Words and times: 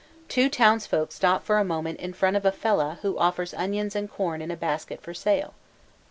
Two 0.27 0.49
townsfolk 0.49 1.11
stop 1.11 1.43
for 1.45 1.59
a 1.59 1.63
moment 1.63 1.99
in 1.99 2.11
front 2.13 2.35
of 2.35 2.43
a 2.43 2.51
fellah 2.51 2.97
who 3.03 3.19
offers 3.19 3.53
onions 3.53 3.95
and 3.95 4.09
corn 4.09 4.41
in 4.41 4.49
a 4.49 4.57
basket 4.57 4.99
for 4.99 5.13
sale. 5.13 5.53